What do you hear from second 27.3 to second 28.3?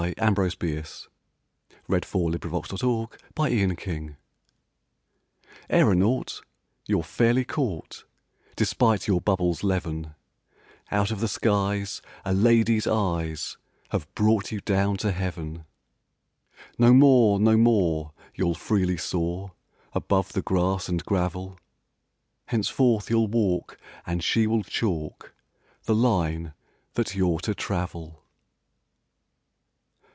to travel!